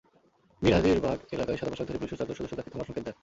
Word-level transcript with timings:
মীর 0.61 0.73
হাজীরবাগ 0.73 1.17
এলাকায় 1.35 1.57
সাদা 1.57 1.71
পোশাকধারী 1.71 1.99
পুলিশের 1.99 2.19
চারজন 2.19 2.35
সদস্য 2.37 2.55
তাঁকে 2.57 2.71
থামার 2.71 2.87
সংকেত 2.87 3.03
দেন। 3.07 3.15